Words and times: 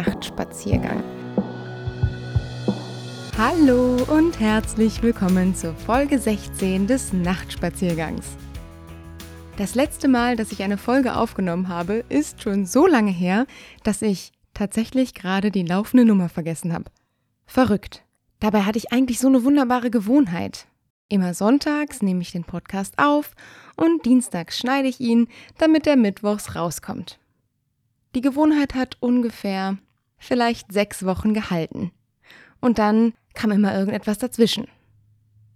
Nachtspaziergang. 0.00 1.02
Hallo 3.36 3.96
und 4.04 4.40
herzlich 4.40 5.02
willkommen 5.02 5.54
zur 5.54 5.74
Folge 5.74 6.18
16 6.18 6.86
des 6.86 7.12
Nachtspaziergangs. 7.12 8.24
Das 9.58 9.74
letzte 9.74 10.08
Mal, 10.08 10.36
dass 10.36 10.52
ich 10.52 10.62
eine 10.62 10.78
Folge 10.78 11.16
aufgenommen 11.16 11.68
habe, 11.68 12.02
ist 12.08 12.40
schon 12.40 12.64
so 12.64 12.86
lange 12.86 13.10
her, 13.10 13.44
dass 13.82 14.00
ich 14.00 14.32
tatsächlich 14.54 15.12
gerade 15.12 15.50
die 15.50 15.64
laufende 15.64 16.06
Nummer 16.06 16.30
vergessen 16.30 16.72
habe. 16.72 16.90
Verrückt. 17.44 18.02
Dabei 18.38 18.62
hatte 18.62 18.78
ich 18.78 18.92
eigentlich 18.92 19.18
so 19.18 19.28
eine 19.28 19.44
wunderbare 19.44 19.90
Gewohnheit. 19.90 20.66
Immer 21.10 21.34
sonntags 21.34 22.00
nehme 22.00 22.22
ich 22.22 22.32
den 22.32 22.44
Podcast 22.44 22.94
auf 22.96 23.34
und 23.76 24.06
dienstags 24.06 24.56
schneide 24.56 24.88
ich 24.88 24.98
ihn, 24.98 25.28
damit 25.58 25.86
er 25.86 25.96
mittwochs 25.96 26.56
rauskommt. 26.56 27.18
Die 28.14 28.22
Gewohnheit 28.22 28.74
hat 28.74 28.96
ungefähr 29.00 29.76
vielleicht 30.20 30.72
sechs 30.72 31.04
Wochen 31.04 31.34
gehalten. 31.34 31.90
Und 32.60 32.78
dann 32.78 33.14
kam 33.34 33.50
immer 33.50 33.74
irgendetwas 33.74 34.18
dazwischen. 34.18 34.68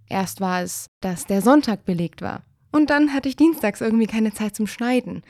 Erst 0.08 0.40
war 0.40 0.62
es, 0.62 0.90
dass 1.00 1.26
der 1.26 1.42
Sonntag 1.42 1.84
belegt 1.84 2.22
war. 2.22 2.42
Und 2.72 2.90
dann 2.90 3.12
hatte 3.12 3.28
ich 3.28 3.36
dienstags 3.36 3.80
irgendwie 3.80 4.08
keine 4.08 4.32
Zeit 4.32 4.56
zum 4.56 4.66
Schneiden. 4.66 5.22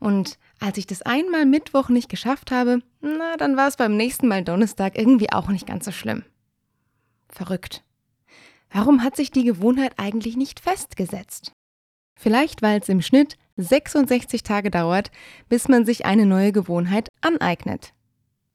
Und 0.00 0.38
als 0.58 0.76
ich 0.76 0.86
das 0.86 1.00
einmal 1.00 1.46
Mittwoch 1.46 1.88
nicht 1.88 2.10
geschafft 2.10 2.50
habe, 2.50 2.82
na, 3.00 3.36
dann 3.38 3.56
war 3.56 3.68
es 3.68 3.76
beim 3.76 3.96
nächsten 3.96 4.28
Mal 4.28 4.44
Donnerstag 4.44 4.98
irgendwie 4.98 5.32
auch 5.32 5.48
nicht 5.48 5.66
ganz 5.66 5.86
so 5.86 5.92
schlimm. 5.92 6.24
Verrückt. 7.30 7.82
Warum 8.70 9.02
hat 9.02 9.16
sich 9.16 9.30
die 9.30 9.44
Gewohnheit 9.44 9.94
eigentlich 9.96 10.36
nicht 10.36 10.60
festgesetzt? 10.60 11.52
Vielleicht, 12.14 12.60
weil 12.60 12.80
es 12.80 12.88
im 12.90 13.00
Schnitt 13.00 13.38
66 13.56 14.42
Tage 14.42 14.70
dauert, 14.70 15.10
bis 15.48 15.68
man 15.68 15.86
sich 15.86 16.04
eine 16.04 16.26
neue 16.26 16.52
Gewohnheit 16.52 17.08
aneignet. 17.22 17.94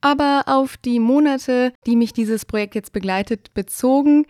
Aber 0.05 0.43
auf 0.45 0.77
die 0.77 0.99
Monate, 0.99 1.73
die 1.87 1.95
mich 1.95 2.13
dieses 2.13 2.45
Projekt 2.45 2.75
jetzt 2.75 2.93
begleitet, 2.93 3.55
bezogen, 3.55 4.27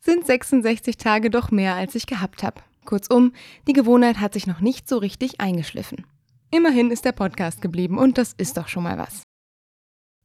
sind 0.00 0.26
66 0.26 0.96
Tage 0.96 1.30
doch 1.30 1.52
mehr, 1.52 1.76
als 1.76 1.94
ich 1.94 2.06
gehabt 2.06 2.42
habe. 2.42 2.60
Kurzum, 2.86 3.32
die 3.68 3.72
Gewohnheit 3.72 4.18
hat 4.18 4.32
sich 4.32 4.48
noch 4.48 4.58
nicht 4.58 4.88
so 4.88 4.98
richtig 4.98 5.40
eingeschliffen. 5.40 6.04
Immerhin 6.50 6.90
ist 6.90 7.04
der 7.04 7.12
Podcast 7.12 7.62
geblieben 7.62 7.98
und 7.98 8.18
das 8.18 8.32
ist 8.32 8.56
doch 8.56 8.66
schon 8.66 8.82
mal 8.82 8.98
was. 8.98 9.22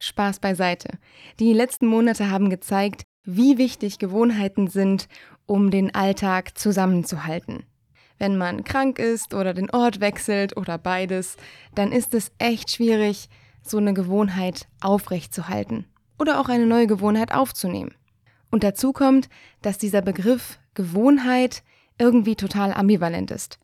Spaß 0.00 0.40
beiseite. 0.40 0.98
Die 1.38 1.52
letzten 1.52 1.86
Monate 1.86 2.28
haben 2.28 2.50
gezeigt, 2.50 3.04
wie 3.22 3.56
wichtig 3.56 4.00
Gewohnheiten 4.00 4.66
sind, 4.66 5.06
um 5.46 5.70
den 5.70 5.94
Alltag 5.94 6.58
zusammenzuhalten. 6.58 7.62
Wenn 8.18 8.36
man 8.36 8.64
krank 8.64 8.98
ist 8.98 9.32
oder 9.32 9.54
den 9.54 9.70
Ort 9.70 10.00
wechselt 10.00 10.56
oder 10.56 10.76
beides, 10.76 11.36
dann 11.76 11.92
ist 11.92 12.14
es 12.14 12.32
echt 12.38 12.72
schwierig, 12.72 13.28
so 13.70 13.78
eine 13.78 13.94
Gewohnheit 13.94 14.68
aufrechtzuhalten 14.80 15.86
oder 16.18 16.40
auch 16.40 16.48
eine 16.48 16.66
neue 16.66 16.86
Gewohnheit 16.86 17.32
aufzunehmen. 17.32 17.94
Und 18.50 18.64
dazu 18.64 18.92
kommt, 18.92 19.28
dass 19.62 19.78
dieser 19.78 20.02
Begriff 20.02 20.58
Gewohnheit 20.74 21.62
irgendwie 21.98 22.36
total 22.36 22.72
ambivalent 22.72 23.30
ist. 23.30 23.58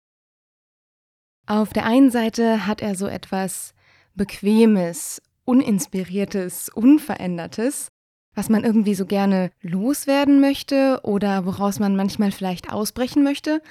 Auf 1.47 1.73
der 1.73 1.85
einen 1.85 2.11
Seite 2.11 2.67
hat 2.67 2.83
er 2.83 2.95
so 2.95 3.07
etwas 3.07 3.75
Bequemes, 4.15 5.23
Uninspiriertes, 5.45 6.71
Unverändertes, 6.71 7.89
was 8.35 8.49
man 8.49 8.65
irgendwie 8.65 8.95
so 8.95 9.07
gerne 9.07 9.51
loswerden 9.61 10.41
möchte 10.41 11.01
oder 11.03 11.47
woraus 11.47 11.79
man 11.79 11.97
manchmal 11.97 12.33
vielleicht 12.33 12.73
ausbrechen 12.73 13.23
möchte. 13.23 13.63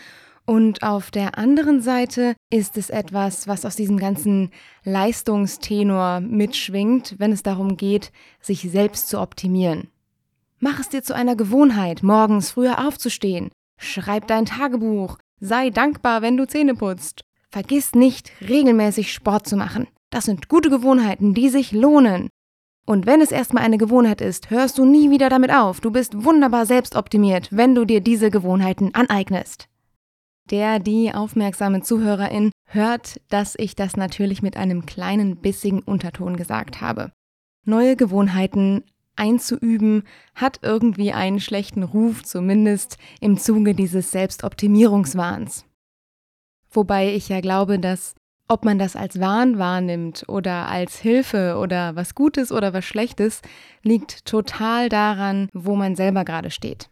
Und 0.46 0.84
auf 0.84 1.10
der 1.10 1.38
anderen 1.38 1.82
Seite 1.82 2.36
ist 2.50 2.78
es 2.78 2.90
etwas, 2.90 3.48
was 3.48 3.66
aus 3.66 3.78
diesem 3.78 3.98
ganzen 3.98 4.52
Leistungstenor 4.84 6.20
mitschwingt, 6.20 7.16
wenn 7.18 7.32
es 7.32 7.44
darum 7.44 7.78
geht, 7.78 8.12
sich 8.42 8.62
selbst 8.70 9.08
zu 9.08 9.22
optimieren. 9.22 9.88
Mach 10.60 10.80
es 10.80 10.90
dir 10.90 11.02
zu 11.02 11.16
einer 11.16 11.36
Gewohnheit, 11.36 12.04
morgens 12.04 12.52
früher 12.52 12.86
aufzustehen. 12.86 13.52
Schreib 13.78 14.28
dein 14.28 14.46
Tagebuch. 14.46 15.18
Sei 15.40 15.70
dankbar, 15.70 16.22
wenn 16.22 16.38
du 16.38 16.46
Zähne 16.46 16.76
putzt. 16.76 17.22
Vergiss 17.50 17.94
nicht, 17.94 18.32
regelmäßig 18.42 19.14
Sport 19.14 19.48
zu 19.48 19.56
machen. 19.56 19.88
Das 20.10 20.26
sind 20.26 20.50
gute 20.50 20.70
Gewohnheiten, 20.70 21.34
die 21.34 21.50
sich 21.50 21.72
lohnen. 21.72 22.30
Und 22.86 23.06
wenn 23.06 23.22
es 23.22 23.32
erstmal 23.32 23.64
eine 23.64 23.78
Gewohnheit 23.78 24.20
ist, 24.20 24.50
hörst 24.50 24.78
du 24.78 24.86
nie 24.86 25.10
wieder 25.10 25.30
damit 25.30 25.54
auf. 25.54 25.80
Du 25.80 25.92
bist 25.92 26.24
wunderbar 26.26 26.66
selbstoptimiert, 26.66 27.48
wenn 27.52 27.76
du 27.76 27.86
dir 27.86 28.02
diese 28.02 28.30
Gewohnheiten 28.30 28.94
aneignest. 28.94 29.68
Der, 30.50 30.80
die 30.80 31.14
aufmerksame 31.14 31.82
Zuhörerin 31.82 32.52
hört, 32.66 33.22
dass 33.30 33.56
ich 33.58 33.76
das 33.76 33.96
natürlich 33.96 34.42
mit 34.42 34.58
einem 34.58 34.86
kleinen 34.86 35.38
bissigen 35.38 35.82
Unterton 35.82 36.36
gesagt 36.36 36.82
habe. 36.82 37.12
Neue 37.66 37.96
Gewohnheiten 37.96 38.84
einzuüben 39.16 40.04
hat 40.36 40.60
irgendwie 40.64 41.14
einen 41.14 41.40
schlechten 41.40 41.84
Ruf, 41.84 42.24
zumindest 42.24 42.98
im 43.22 43.38
Zuge 43.38 43.74
dieses 43.74 44.12
Selbstoptimierungswahns. 44.12 45.66
Wobei 46.72 47.14
ich 47.14 47.30
ja 47.30 47.40
glaube, 47.40 47.80
dass 47.80 48.16
ob 48.50 48.66
man 48.66 48.78
das 48.78 48.96
als 48.96 49.20
Wahn 49.20 49.58
wahrnimmt 49.58 50.26
oder 50.28 50.68
als 50.68 51.00
Hilfe 51.00 51.58
oder 51.58 51.96
was 51.96 52.14
Gutes 52.14 52.52
oder 52.52 52.74
was 52.74 52.84
Schlechtes, 52.84 53.42
liegt 53.84 54.26
total 54.26 54.90
daran, 54.90 55.48
wo 55.54 55.76
man 55.76 55.96
selber 55.96 56.26
gerade 56.26 56.52
steht. 56.52 56.90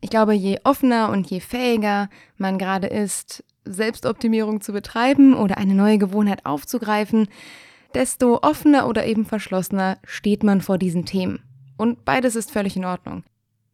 Ich 0.00 0.10
glaube, 0.10 0.34
je 0.34 0.58
offener 0.64 1.10
und 1.10 1.30
je 1.30 1.40
fähiger 1.40 2.08
man 2.36 2.58
gerade 2.58 2.86
ist, 2.86 3.44
Selbstoptimierung 3.64 4.60
zu 4.60 4.72
betreiben 4.72 5.34
oder 5.34 5.58
eine 5.58 5.74
neue 5.74 5.98
Gewohnheit 5.98 6.46
aufzugreifen, 6.46 7.28
desto 7.94 8.38
offener 8.42 8.88
oder 8.88 9.06
eben 9.06 9.26
verschlossener 9.26 9.98
steht 10.04 10.42
man 10.42 10.60
vor 10.60 10.78
diesen 10.78 11.04
Themen. 11.04 11.42
Und 11.76 12.04
beides 12.04 12.36
ist 12.36 12.50
völlig 12.50 12.76
in 12.76 12.84
Ordnung. 12.84 13.24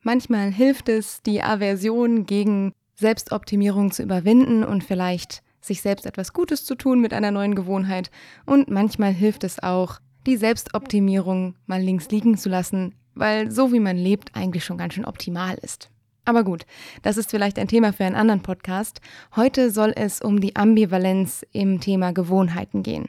Manchmal 0.03 0.51
hilft 0.51 0.89
es, 0.89 1.23
die 1.23 1.43
Aversion 1.43 2.27
gegen 2.27 2.73
Selbstoptimierung 2.95 3.91
zu 3.91 4.03
überwinden 4.03 4.65
und 4.65 4.85
vielleicht 4.85 5.43
sich 5.61 5.83
selbst 5.83 6.07
etwas 6.07 6.33
Gutes 6.33 6.65
zu 6.65 6.77
tun 6.77 7.01
mit 7.01 7.13
einer 7.13 7.31
neuen 7.31 7.55
Gewohnheit. 7.55 8.11
Und 8.47 8.71
manchmal 8.71 9.13
hilft 9.13 9.45
es 9.45 9.63
auch, 9.63 9.99
die 10.27 10.37
Selbstoptimierung 10.37 11.57
mal 11.67 11.81
links 11.81 12.09
liegen 12.11 12.39
zu 12.39 12.49
lassen, 12.49 12.95
weil 13.15 13.51
so 13.51 13.73
wie 13.73 13.81
man 13.81 13.97
lebt 13.97 14.35
eigentlich 14.35 14.65
schon 14.65 14.79
ganz 14.79 14.95
schön 14.95 15.05
optimal 15.05 15.57
ist. 15.63 15.91
Aber 16.27 16.43
gut, 16.43 16.67
das 17.03 17.17
ist 17.17 17.31
vielleicht 17.31 17.57
ein 17.59 17.69
Thema 17.69 17.93
für 17.93 18.05
einen 18.05 18.17
anderen 18.17 18.43
Podcast. 18.43 19.01
Heute 19.37 19.71
soll 19.71 19.93
es 19.95 20.21
um 20.21 20.41
die 20.41 20.57
Ambivalenz 20.57 21.47
im 21.53 21.81
Thema 21.81 22.13
Gewohnheiten 22.13 22.83
gehen. 22.83 23.07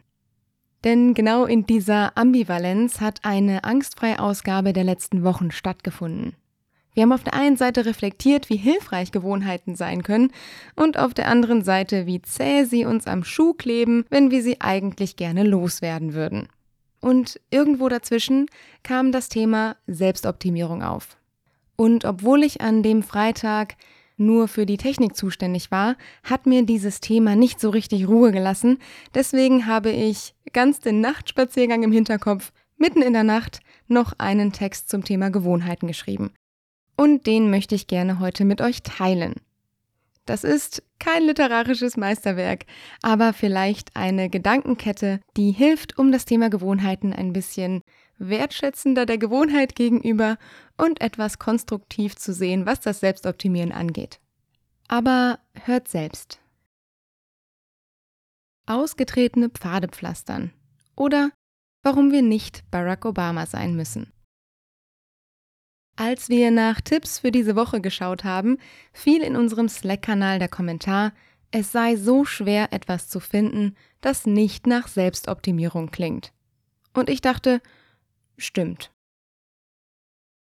Denn 0.83 1.15
genau 1.15 1.45
in 1.45 1.65
dieser 1.65 2.15
Ambivalenz 2.15 3.01
hat 3.01 3.21
eine 3.23 3.63
angstfreie 3.63 4.19
Ausgabe 4.19 4.71
der 4.71 4.83
letzten 4.83 5.23
Wochen 5.23 5.49
stattgefunden. 5.49 6.35
Wir 6.93 7.03
haben 7.03 7.11
auf 7.11 7.23
der 7.23 7.33
einen 7.33 7.57
Seite 7.57 7.85
reflektiert, 7.85 8.49
wie 8.51 8.55
hilfreich 8.55 9.11
Gewohnheiten 9.11 9.75
sein 9.75 10.03
können 10.03 10.31
und 10.75 10.99
auf 10.99 11.15
der 11.15 11.27
anderen 11.27 11.63
Seite, 11.63 12.05
wie 12.05 12.21
zäh 12.21 12.65
sie 12.65 12.85
uns 12.85 13.07
am 13.07 13.23
Schuh 13.23 13.53
kleben, 13.53 14.05
wenn 14.11 14.29
wir 14.29 14.43
sie 14.43 14.61
eigentlich 14.61 15.15
gerne 15.15 15.43
loswerden 15.43 16.13
würden. 16.13 16.49
Und 17.01 17.39
irgendwo 17.49 17.89
dazwischen 17.89 18.45
kam 18.83 19.11
das 19.11 19.29
Thema 19.29 19.75
Selbstoptimierung 19.87 20.83
auf. 20.83 21.17
Und 21.77 22.05
obwohl 22.05 22.43
ich 22.43 22.61
an 22.61 22.83
dem 22.83 23.03
Freitag 23.03 23.75
nur 24.17 24.47
für 24.47 24.65
die 24.65 24.77
Technik 24.77 25.15
zuständig 25.15 25.71
war, 25.71 25.95
hat 26.23 26.47
mir 26.47 26.63
dieses 26.63 26.99
Thema 26.99 27.35
nicht 27.35 27.59
so 27.59 27.69
richtig 27.69 28.07
Ruhe 28.07 28.31
gelassen. 28.31 28.79
Deswegen 29.13 29.67
habe 29.67 29.91
ich 29.91 30.33
ganz 30.53 30.79
den 30.79 31.01
Nachtspaziergang 31.01 31.83
im 31.83 31.91
Hinterkopf, 31.91 32.51
mitten 32.77 33.03
in 33.03 33.13
der 33.13 33.23
Nacht, 33.23 33.59
noch 33.87 34.13
einen 34.17 34.51
Text 34.51 34.89
zum 34.89 35.03
Thema 35.03 35.29
Gewohnheiten 35.29 35.87
geschrieben. 35.87 36.31
Und 36.95 37.27
den 37.27 37.51
möchte 37.51 37.75
ich 37.75 37.85
gerne 37.85 38.19
heute 38.19 38.43
mit 38.43 38.59
euch 38.59 38.81
teilen. 38.81 39.35
Das 40.25 40.43
ist 40.43 40.83
kein 40.99 41.23
literarisches 41.23 41.95
Meisterwerk, 41.95 42.65
aber 43.01 43.33
vielleicht 43.33 43.95
eine 43.95 44.29
Gedankenkette, 44.29 45.21
die 45.37 45.51
hilft, 45.51 45.97
um 45.97 46.11
das 46.11 46.25
Thema 46.25 46.49
Gewohnheiten 46.49 47.13
ein 47.13 47.31
bisschen 47.31 47.81
wertschätzender 48.19 49.05
der 49.05 49.17
Gewohnheit 49.17 49.75
gegenüber 49.75 50.37
und 50.77 51.01
etwas 51.01 51.39
konstruktiv 51.39 52.15
zu 52.15 52.33
sehen, 52.33 52.65
was 52.65 52.79
das 52.79 52.99
Selbstoptimieren 52.99 53.71
angeht. 53.71 54.19
Aber 54.87 55.39
hört 55.65 55.87
selbst. 55.87 56.39
Ausgetretene 58.65 59.49
Pfade 59.49 59.87
pflastern 59.87 60.51
oder 60.95 61.31
warum 61.83 62.11
wir 62.11 62.21
nicht 62.21 62.69
Barack 62.71 63.05
Obama 63.05 63.45
sein 63.45 63.75
müssen. 63.75 64.11
Als 65.95 66.29
wir 66.29 66.51
nach 66.51 66.79
Tipps 66.81 67.19
für 67.19 67.31
diese 67.31 67.55
Woche 67.55 67.81
geschaut 67.81 68.23
haben, 68.23 68.57
fiel 68.93 69.23
in 69.23 69.35
unserem 69.35 69.67
Slack-Kanal 69.67 70.37
der 70.37 70.47
Kommentar, 70.47 71.11
es 71.49 71.71
sei 71.71 71.95
so 71.95 72.23
schwer, 72.23 72.71
etwas 72.71 73.09
zu 73.09 73.19
finden, 73.19 73.75
das 74.01 74.25
nicht 74.25 74.67
nach 74.67 74.87
Selbstoptimierung 74.87 75.89
klingt. 75.89 76.33
Und 76.93 77.09
ich 77.09 77.21
dachte, 77.21 77.61
stimmt. 78.37 78.91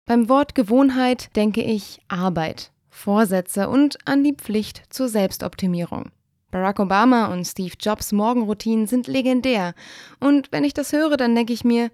Beim 0.07 0.29
Wort 0.29 0.55
Gewohnheit 0.55 1.35
denke 1.35 1.63
ich 1.63 2.01
Arbeit, 2.09 2.73
Vorsätze 2.91 3.69
und 3.69 3.97
an 4.07 4.23
die 4.23 4.35
Pflicht 4.35 4.83
zur 4.91 5.09
Selbstoptimierung. 5.09 6.11
Barack 6.51 6.79
Obama 6.79 7.33
und 7.33 7.45
Steve 7.45 7.75
Jobs 7.81 8.13
Morgenroutinen 8.13 8.87
sind 8.87 9.07
legendär 9.07 9.75
und 10.21 10.53
wenn 10.53 10.63
ich 10.63 10.75
das 10.75 10.93
höre, 10.93 11.17
dann 11.17 11.35
denke 11.35 11.53
ich 11.53 11.65
mir, 11.65 11.91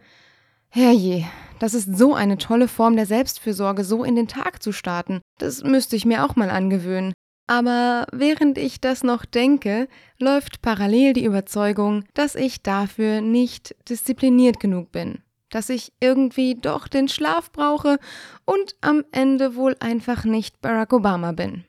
Herrje, 0.69 1.25
das 1.59 1.75
ist 1.75 1.97
so 1.97 2.15
eine 2.15 2.39
tolle 2.39 2.69
Form 2.69 2.97
der 2.97 3.07
Selbstfürsorge, 3.07 3.85
so 3.85 4.05
in 4.05 4.17
den 4.17 4.29
Tag 4.29 4.63
zu 4.63 4.73
starten. 4.73 5.21
Das 5.39 5.63
müsste 5.63 5.97
ich 5.97 6.05
mir 6.05 6.25
auch 6.25 6.37
mal 6.37 6.51
angewöhnen. 6.51 7.13
Aber 7.49 8.07
während 8.13 8.59
ich 8.59 8.81
das 8.81 9.03
noch 9.03 9.25
denke, 9.25 9.89
läuft 10.21 10.63
parallel 10.63 11.13
die 11.15 11.25
Überzeugung, 11.25 12.05
dass 12.15 12.37
ich 12.37 12.63
dafür 12.63 13.21
nicht 13.21 13.75
diszipliniert 13.89 14.61
genug 14.61 14.93
bin, 14.93 15.19
dass 15.51 15.69
ich 15.69 15.93
irgendwie 16.01 16.55
doch 16.55 16.89
den 16.89 17.09
Schlaf 17.09 17.53
brauche 17.53 17.99
und 18.45 18.77
am 18.81 19.05
Ende 19.13 19.55
wohl 19.57 19.77
einfach 19.81 20.25
nicht 20.25 20.61
Barack 20.61 20.93
Obama 20.93 21.33
bin. 21.33 21.65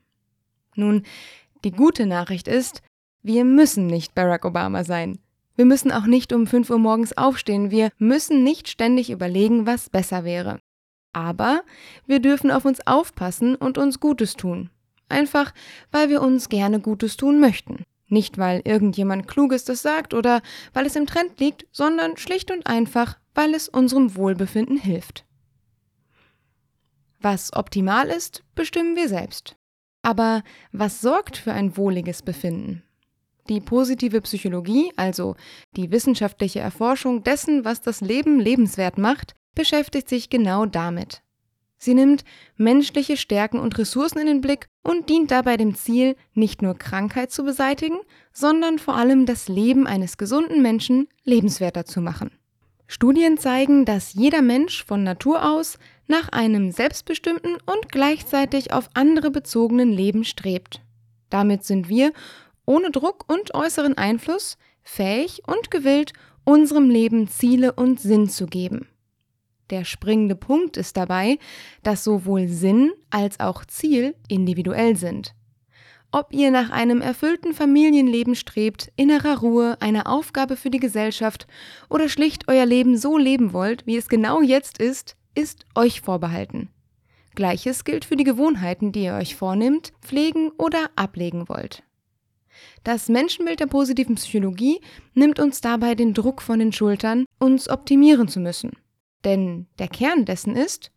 Nun, 0.75 1.03
die 1.63 1.71
gute 1.71 2.05
Nachricht 2.05 2.47
ist, 2.47 2.81
wir 3.23 3.43
müssen 3.43 3.87
nicht 3.87 4.15
Barack 4.15 4.45
Obama 4.45 4.83
sein. 4.83 5.19
Wir 5.55 5.65
müssen 5.65 5.91
auch 5.91 6.05
nicht 6.05 6.33
um 6.33 6.47
5 6.47 6.69
Uhr 6.69 6.79
morgens 6.79 7.17
aufstehen, 7.17 7.69
wir 7.71 7.91
müssen 7.97 8.43
nicht 8.43 8.69
ständig 8.69 9.11
überlegen, 9.11 9.65
was 9.65 9.89
besser 9.89 10.23
wäre. 10.23 10.59
Aber 11.13 11.63
wir 12.07 12.19
dürfen 12.19 12.51
auf 12.51 12.65
uns 12.65 12.85
aufpassen 12.87 13.55
und 13.55 13.77
uns 13.77 13.99
Gutes 13.99 14.33
tun. 14.35 14.69
Einfach, 15.09 15.53
weil 15.91 16.09
wir 16.09 16.21
uns 16.21 16.47
gerne 16.47 16.79
Gutes 16.79 17.17
tun 17.17 17.39
möchten. 17.39 17.83
Nicht, 18.11 18.37
weil 18.37 18.61
irgendjemand 18.65 19.29
Kluges 19.29 19.63
das 19.63 19.81
sagt 19.81 20.13
oder 20.13 20.41
weil 20.73 20.85
es 20.85 20.97
im 20.97 21.07
Trend 21.07 21.39
liegt, 21.39 21.65
sondern 21.71 22.17
schlicht 22.17 22.51
und 22.51 22.67
einfach, 22.67 23.17
weil 23.33 23.53
es 23.53 23.69
unserem 23.69 24.17
Wohlbefinden 24.17 24.77
hilft. 24.77 25.25
Was 27.21 27.53
optimal 27.53 28.09
ist, 28.09 28.43
bestimmen 28.53 28.97
wir 28.97 29.07
selbst. 29.07 29.55
Aber 30.01 30.43
was 30.73 30.99
sorgt 30.99 31.37
für 31.37 31.53
ein 31.53 31.77
wohliges 31.77 32.21
Befinden? 32.21 32.83
Die 33.47 33.61
positive 33.61 34.19
Psychologie, 34.19 34.91
also 34.97 35.37
die 35.77 35.89
wissenschaftliche 35.91 36.59
Erforschung 36.59 37.23
dessen, 37.23 37.63
was 37.63 37.79
das 37.79 38.01
Leben 38.01 38.41
lebenswert 38.41 38.97
macht, 38.97 39.35
beschäftigt 39.55 40.09
sich 40.09 40.29
genau 40.29 40.65
damit. 40.65 41.23
Sie 41.83 41.95
nimmt 41.95 42.23
menschliche 42.57 43.17
Stärken 43.17 43.59
und 43.59 43.75
Ressourcen 43.79 44.19
in 44.19 44.27
den 44.27 44.41
Blick 44.41 44.67
und 44.83 45.09
dient 45.09 45.31
dabei 45.31 45.57
dem 45.57 45.73
Ziel, 45.73 46.15
nicht 46.35 46.61
nur 46.61 46.75
Krankheit 46.75 47.31
zu 47.31 47.43
beseitigen, 47.43 47.97
sondern 48.31 48.77
vor 48.77 48.95
allem 48.95 49.25
das 49.25 49.47
Leben 49.47 49.87
eines 49.87 50.17
gesunden 50.17 50.61
Menschen 50.61 51.07
lebenswerter 51.23 51.85
zu 51.85 51.99
machen. 51.99 52.29
Studien 52.85 53.39
zeigen, 53.39 53.85
dass 53.85 54.13
jeder 54.13 54.43
Mensch 54.43 54.85
von 54.85 55.03
Natur 55.03 55.43
aus 55.43 55.79
nach 56.05 56.29
einem 56.29 56.71
selbstbestimmten 56.71 57.55
und 57.55 57.91
gleichzeitig 57.91 58.73
auf 58.73 58.87
andere 58.93 59.31
bezogenen 59.31 59.89
Leben 59.91 60.23
strebt. 60.23 60.81
Damit 61.31 61.63
sind 61.63 61.89
wir 61.89 62.13
ohne 62.65 62.91
Druck 62.91 63.25
und 63.31 63.55
äußeren 63.55 63.97
Einfluss 63.97 64.59
fähig 64.83 65.41
und 65.47 65.71
gewillt, 65.71 66.13
unserem 66.43 66.91
Leben 66.91 67.27
Ziele 67.27 67.71
und 67.73 67.99
Sinn 67.99 68.29
zu 68.29 68.45
geben. 68.45 68.87
Der 69.71 69.85
springende 69.85 70.35
Punkt 70.35 70.75
ist 70.75 70.97
dabei, 70.97 71.39
dass 71.81 72.03
sowohl 72.03 72.47
Sinn 72.47 72.91
als 73.09 73.39
auch 73.39 73.65
Ziel 73.65 74.15
individuell 74.27 74.97
sind. 74.97 75.33
Ob 76.11 76.33
ihr 76.33 76.51
nach 76.51 76.71
einem 76.71 76.99
erfüllten 76.99 77.53
Familienleben 77.53 78.35
strebt, 78.35 78.91
innerer 78.97 79.39
Ruhe, 79.39 79.77
einer 79.81 80.07
Aufgabe 80.07 80.57
für 80.57 80.69
die 80.69 80.81
Gesellschaft 80.81 81.47
oder 81.89 82.09
schlicht 82.09 82.49
euer 82.49 82.65
Leben 82.65 82.97
so 82.97 83.17
leben 83.17 83.53
wollt, 83.53 83.87
wie 83.87 83.95
es 83.95 84.09
genau 84.09 84.41
jetzt 84.41 84.77
ist, 84.77 85.15
ist 85.35 85.65
euch 85.73 86.01
vorbehalten. 86.01 86.69
Gleiches 87.33 87.85
gilt 87.85 88.03
für 88.03 88.17
die 88.17 88.25
Gewohnheiten, 88.25 88.91
die 88.91 89.05
ihr 89.05 89.13
euch 89.13 89.37
vornimmt, 89.37 89.93
pflegen 90.01 90.51
oder 90.57 90.89
ablegen 90.97 91.47
wollt. 91.47 91.83
Das 92.83 93.07
Menschenbild 93.07 93.61
der 93.61 93.67
positiven 93.67 94.15
Psychologie 94.15 94.81
nimmt 95.13 95.39
uns 95.39 95.61
dabei 95.61 95.95
den 95.95 96.13
Druck 96.13 96.41
von 96.41 96.59
den 96.59 96.73
Schultern, 96.73 97.25
uns 97.39 97.69
optimieren 97.69 98.27
zu 98.27 98.41
müssen. 98.41 98.71
Denn 99.23 99.67
der 99.79 99.87
Kern 99.87 100.25
dessen 100.25 100.55
ist, 100.55 100.91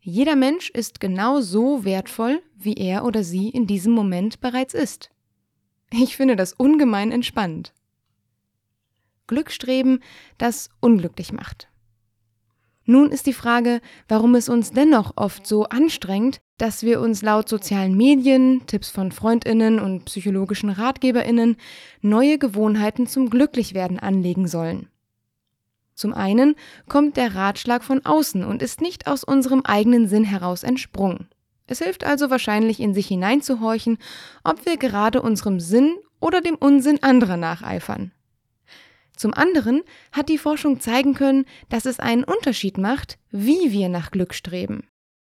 jeder 0.00 0.36
Mensch 0.36 0.70
ist 0.70 1.00
genau 1.00 1.40
so 1.40 1.84
wertvoll, 1.84 2.42
wie 2.56 2.74
er 2.74 3.04
oder 3.04 3.24
sie 3.24 3.48
in 3.48 3.66
diesem 3.66 3.92
Moment 3.92 4.40
bereits 4.40 4.74
ist. 4.74 5.10
Ich 5.90 6.16
finde 6.16 6.36
das 6.36 6.52
ungemein 6.52 7.12
entspannt. 7.12 7.74
Glückstreben, 9.26 10.02
das 10.38 10.70
unglücklich 10.80 11.32
macht. 11.32 11.68
Nun 12.84 13.10
ist 13.10 13.26
die 13.26 13.34
Frage, 13.34 13.82
warum 14.08 14.34
es 14.34 14.48
uns 14.48 14.70
dennoch 14.70 15.12
oft 15.16 15.46
so 15.46 15.64
anstrengt, 15.64 16.40
dass 16.56 16.82
wir 16.82 17.00
uns 17.02 17.20
laut 17.20 17.46
sozialen 17.46 17.94
Medien, 17.94 18.66
Tipps 18.66 18.88
von 18.88 19.12
Freundinnen 19.12 19.78
und 19.78 20.06
psychologischen 20.06 20.70
Ratgeberinnen 20.70 21.58
neue 22.00 22.38
Gewohnheiten 22.38 23.06
zum 23.06 23.28
Glücklichwerden 23.28 23.98
anlegen 23.98 24.48
sollen. 24.48 24.88
Zum 25.98 26.14
einen 26.14 26.54
kommt 26.88 27.16
der 27.16 27.34
Ratschlag 27.34 27.82
von 27.82 28.06
außen 28.06 28.44
und 28.44 28.62
ist 28.62 28.80
nicht 28.80 29.08
aus 29.08 29.24
unserem 29.24 29.62
eigenen 29.62 30.06
Sinn 30.06 30.22
heraus 30.22 30.62
entsprungen. 30.62 31.26
Es 31.66 31.80
hilft 31.80 32.04
also 32.04 32.30
wahrscheinlich 32.30 32.78
in 32.78 32.94
sich 32.94 33.08
hineinzuhorchen, 33.08 33.98
ob 34.44 34.64
wir 34.64 34.76
gerade 34.76 35.20
unserem 35.20 35.58
Sinn 35.58 35.96
oder 36.20 36.40
dem 36.40 36.54
Unsinn 36.54 37.02
anderer 37.02 37.36
nacheifern. 37.36 38.12
Zum 39.16 39.34
anderen 39.34 39.82
hat 40.12 40.28
die 40.28 40.38
Forschung 40.38 40.78
zeigen 40.78 41.14
können, 41.14 41.46
dass 41.68 41.84
es 41.84 41.98
einen 41.98 42.22
Unterschied 42.22 42.78
macht, 42.78 43.18
wie 43.32 43.72
wir 43.72 43.88
nach 43.88 44.12
Glück 44.12 44.34
streben. 44.34 44.86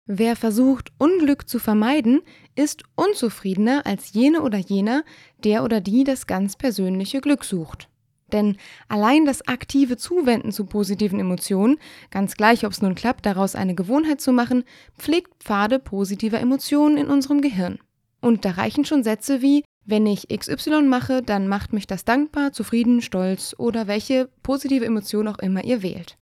Wer 0.07 0.35
versucht, 0.35 0.91
Unglück 0.99 1.49
zu 1.49 1.61
vermeiden, 1.61 2.23
ist 2.57 2.83
unzufriedener 2.97 3.87
als 3.87 4.13
jene 4.15 4.43
oder 4.43 4.59
jener, 4.59 5.05
der 5.45 5.63
oder 5.63 5.81
die 5.81 6.03
das 6.03 6.27
ganz 6.27 6.57
persönliche 6.57 7.21
Glück 7.21 7.45
sucht. 7.45 7.89
Denn 8.33 8.57
allein 8.89 9.25
das 9.25 9.47
aktive 9.47 9.97
Zuwenden 9.97 10.51
zu 10.51 10.65
positiven 10.65 11.21
Emotionen, 11.21 11.79
ganz 12.11 12.37
gleich 12.37 12.67
ob 12.67 12.73
es 12.73 12.83
nun 12.83 12.95
klappt, 12.95 13.25
daraus 13.25 13.55
eine 13.55 13.75
Gewohnheit 13.75 14.21
zu 14.21 14.33
machen, 14.33 14.65
pflegt 14.99 15.43
Pfade 15.43 15.79
positiver 15.79 16.41
Emotionen 16.41 16.97
in 16.97 17.07
unserem 17.07 17.41
Gehirn. 17.41 17.79
Und 18.21 18.45
da 18.45 18.53
reichen 18.53 18.85
schon 18.85 19.05
Sätze 19.05 19.43
wie, 19.43 19.63
wenn 19.85 20.07
ich 20.07 20.29
XY 20.29 20.83
mache, 20.83 21.23
dann 21.23 21.47
macht 21.47 21.73
mich 21.73 21.87
das 21.87 22.05
dankbar, 22.05 22.53
zufrieden, 22.53 23.01
stolz 23.01 23.55
oder 23.57 23.87
welche 23.87 24.29
positive 24.43 24.85
Emotion 24.85 25.29
auch 25.29 25.39
immer 25.39 25.63
ihr 25.63 25.83
wählt. 25.83 26.17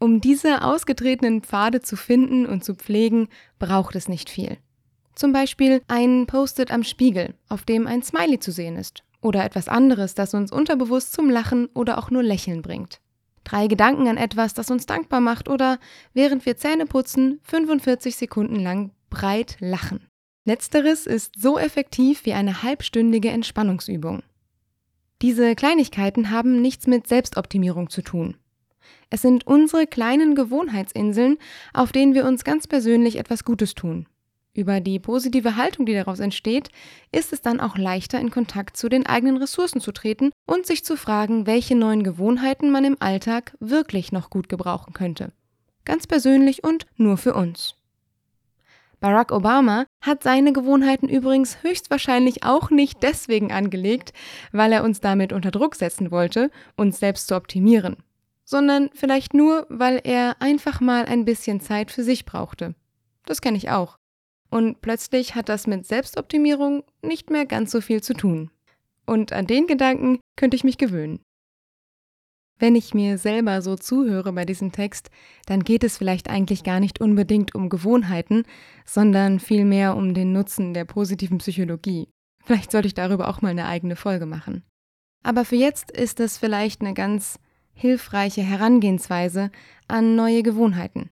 Um 0.00 0.22
diese 0.22 0.62
ausgetretenen 0.62 1.42
Pfade 1.42 1.82
zu 1.82 1.96
finden 1.96 2.46
und 2.46 2.64
zu 2.64 2.74
pflegen, 2.74 3.28
braucht 3.58 3.94
es 3.94 4.08
nicht 4.08 4.30
viel. 4.30 4.56
Zum 5.14 5.32
Beispiel 5.32 5.82
ein 5.86 6.26
Post-it 6.26 6.70
am 6.70 6.82
Spiegel, 6.82 7.34
auf 7.48 7.64
dem 7.64 7.86
ein 7.86 8.02
Smiley 8.02 8.40
zu 8.40 8.50
sehen 8.50 8.76
ist 8.76 9.04
oder 9.24 9.44
etwas 9.44 9.68
anderes, 9.68 10.14
das 10.14 10.34
uns 10.34 10.52
unterbewusst 10.52 11.12
zum 11.12 11.30
Lachen 11.30 11.66
oder 11.74 11.98
auch 11.98 12.10
nur 12.10 12.22
Lächeln 12.22 12.62
bringt. 12.62 13.00
Drei 13.42 13.66
Gedanken 13.66 14.06
an 14.08 14.16
etwas, 14.16 14.54
das 14.54 14.70
uns 14.70 14.86
dankbar 14.86 15.20
macht 15.20 15.48
oder 15.48 15.78
während 16.12 16.46
wir 16.46 16.56
Zähne 16.56 16.86
putzen, 16.86 17.40
45 17.42 18.16
Sekunden 18.16 18.60
lang 18.60 18.92
breit 19.10 19.56
lachen. 19.60 20.06
Letzteres 20.44 21.06
ist 21.06 21.40
so 21.40 21.58
effektiv 21.58 22.26
wie 22.26 22.34
eine 22.34 22.62
halbstündige 22.62 23.30
Entspannungsübung. 23.30 24.22
Diese 25.22 25.54
Kleinigkeiten 25.54 26.30
haben 26.30 26.60
nichts 26.60 26.86
mit 26.86 27.06
Selbstoptimierung 27.06 27.88
zu 27.88 28.02
tun. 28.02 28.36
Es 29.08 29.22
sind 29.22 29.46
unsere 29.46 29.86
kleinen 29.86 30.34
Gewohnheitsinseln, 30.34 31.38
auf 31.72 31.92
denen 31.92 32.14
wir 32.14 32.26
uns 32.26 32.44
ganz 32.44 32.66
persönlich 32.66 33.16
etwas 33.16 33.44
Gutes 33.44 33.74
tun. 33.74 34.06
Über 34.54 34.78
die 34.78 35.00
positive 35.00 35.56
Haltung, 35.56 35.84
die 35.84 35.94
daraus 35.94 36.20
entsteht, 36.20 36.68
ist 37.10 37.32
es 37.32 37.42
dann 37.42 37.58
auch 37.58 37.76
leichter, 37.76 38.20
in 38.20 38.30
Kontakt 38.30 38.76
zu 38.76 38.88
den 38.88 39.04
eigenen 39.04 39.36
Ressourcen 39.36 39.80
zu 39.80 39.90
treten 39.90 40.30
und 40.46 40.64
sich 40.64 40.84
zu 40.84 40.96
fragen, 40.96 41.48
welche 41.48 41.74
neuen 41.74 42.04
Gewohnheiten 42.04 42.70
man 42.70 42.84
im 42.84 42.96
Alltag 43.00 43.56
wirklich 43.58 44.12
noch 44.12 44.30
gut 44.30 44.48
gebrauchen 44.48 44.92
könnte. 44.92 45.32
Ganz 45.84 46.06
persönlich 46.06 46.62
und 46.62 46.86
nur 46.96 47.16
für 47.16 47.34
uns. 47.34 47.74
Barack 49.00 49.32
Obama 49.32 49.86
hat 50.00 50.22
seine 50.22 50.52
Gewohnheiten 50.52 51.08
übrigens 51.08 51.62
höchstwahrscheinlich 51.62 52.44
auch 52.44 52.70
nicht 52.70 53.02
deswegen 53.02 53.52
angelegt, 53.52 54.12
weil 54.52 54.72
er 54.72 54.84
uns 54.84 55.00
damit 55.00 55.32
unter 55.32 55.50
Druck 55.50 55.74
setzen 55.74 56.12
wollte, 56.12 56.50
uns 56.76 57.00
selbst 57.00 57.26
zu 57.26 57.34
optimieren, 57.34 57.96
sondern 58.44 58.88
vielleicht 58.94 59.34
nur, 59.34 59.66
weil 59.68 60.00
er 60.04 60.36
einfach 60.40 60.80
mal 60.80 61.06
ein 61.06 61.24
bisschen 61.24 61.60
Zeit 61.60 61.90
für 61.90 62.04
sich 62.04 62.24
brauchte. 62.24 62.76
Das 63.26 63.40
kenne 63.40 63.56
ich 63.56 63.68
auch. 63.68 63.98
Und 64.54 64.80
plötzlich 64.82 65.34
hat 65.34 65.48
das 65.48 65.66
mit 65.66 65.84
Selbstoptimierung 65.84 66.84
nicht 67.02 67.28
mehr 67.28 67.44
ganz 67.44 67.72
so 67.72 67.80
viel 67.80 68.04
zu 68.04 68.14
tun. 68.14 68.52
Und 69.04 69.32
an 69.32 69.48
den 69.48 69.66
Gedanken 69.66 70.20
könnte 70.36 70.54
ich 70.54 70.62
mich 70.62 70.78
gewöhnen. 70.78 71.18
Wenn 72.60 72.76
ich 72.76 72.94
mir 72.94 73.18
selber 73.18 73.62
so 73.62 73.74
zuhöre 73.74 74.32
bei 74.32 74.44
diesem 74.44 74.70
Text, 74.70 75.10
dann 75.46 75.64
geht 75.64 75.82
es 75.82 75.98
vielleicht 75.98 76.30
eigentlich 76.30 76.62
gar 76.62 76.78
nicht 76.78 77.00
unbedingt 77.00 77.56
um 77.56 77.68
Gewohnheiten, 77.68 78.44
sondern 78.84 79.40
vielmehr 79.40 79.96
um 79.96 80.14
den 80.14 80.32
Nutzen 80.32 80.72
der 80.72 80.84
positiven 80.84 81.38
Psychologie. 81.38 82.06
Vielleicht 82.44 82.70
sollte 82.70 82.86
ich 82.86 82.94
darüber 82.94 83.26
auch 83.30 83.42
mal 83.42 83.48
eine 83.48 83.66
eigene 83.66 83.96
Folge 83.96 84.24
machen. 84.24 84.62
Aber 85.24 85.44
für 85.44 85.56
jetzt 85.56 85.90
ist 85.90 86.20
es 86.20 86.38
vielleicht 86.38 86.80
eine 86.80 86.94
ganz 86.94 87.40
hilfreiche 87.72 88.42
Herangehensweise 88.42 89.50
an 89.88 90.14
neue 90.14 90.44
Gewohnheiten. 90.44 91.10